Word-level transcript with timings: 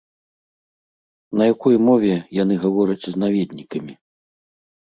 На 1.41 1.49
якой 1.53 1.75
мове 1.89 2.13
яны 2.41 2.53
гавораць 2.65 3.07
з 3.13 3.15
наведнікамі? 3.25 3.93